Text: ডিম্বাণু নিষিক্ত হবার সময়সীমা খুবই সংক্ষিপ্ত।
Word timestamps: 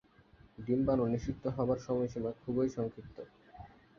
ডিম্বাণু 0.57 1.03
নিষিক্ত 1.07 1.43
হবার 1.55 1.79
সময়সীমা 1.79 2.31
খুবই 2.41 2.69
সংক্ষিপ্ত। 2.69 3.17